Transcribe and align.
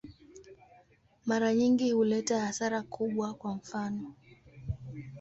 Mara 1.25 1.53
nyingi 1.53 1.91
huleta 1.91 2.39
hasara 2.39 2.81
kubwa, 2.81 3.33
kwa 3.33 3.55
mfano. 3.55 4.15